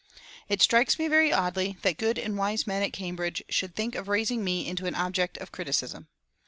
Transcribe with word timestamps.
"It 0.49 0.63
strikes 0.63 0.97
me 0.97 1.07
very 1.07 1.31
oddly 1.31 1.77
that 1.83 1.99
good 1.99 2.17
and 2.17 2.35
wise 2.35 2.65
men 2.65 2.81
at 2.81 2.91
Cambridge 2.91 3.43
should 3.49 3.75
think 3.75 3.93
of 3.93 4.07
raising 4.07 4.43
me 4.43 4.65
into 4.67 4.87
an 4.87 4.95
object 4.95 5.37
of 5.37 5.51
criticism. 5.51 6.07